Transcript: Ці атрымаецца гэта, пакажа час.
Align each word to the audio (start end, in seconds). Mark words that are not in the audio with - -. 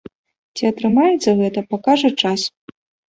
Ці 0.61 0.67
атрымаецца 0.71 1.33
гэта, 1.41 1.63
пакажа 1.75 2.09
час. 2.23 2.47